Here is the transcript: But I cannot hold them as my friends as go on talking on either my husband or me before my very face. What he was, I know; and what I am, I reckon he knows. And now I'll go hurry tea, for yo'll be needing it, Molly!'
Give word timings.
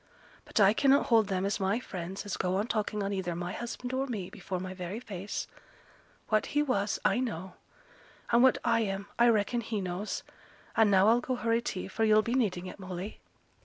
But 0.45 0.59
I 0.59 0.73
cannot 0.73 1.05
hold 1.05 1.27
them 1.27 1.45
as 1.45 1.59
my 1.59 1.79
friends 1.79 2.25
as 2.25 2.35
go 2.35 2.55
on 2.55 2.65
talking 2.65 3.03
on 3.03 3.13
either 3.13 3.35
my 3.35 3.51
husband 3.53 3.93
or 3.93 4.07
me 4.07 4.31
before 4.31 4.59
my 4.59 4.73
very 4.73 4.99
face. 4.99 5.47
What 6.29 6.47
he 6.57 6.63
was, 6.63 6.97
I 7.05 7.19
know; 7.19 7.53
and 8.31 8.41
what 8.41 8.57
I 8.65 8.79
am, 8.79 9.09
I 9.19 9.29
reckon 9.29 9.61
he 9.61 9.79
knows. 9.79 10.23
And 10.75 10.89
now 10.89 11.07
I'll 11.09 11.21
go 11.21 11.35
hurry 11.35 11.61
tea, 11.61 11.87
for 11.87 12.03
yo'll 12.03 12.23
be 12.23 12.33
needing 12.33 12.65
it, 12.65 12.79
Molly!' 12.79 13.19